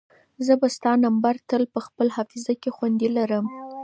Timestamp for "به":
0.59-0.67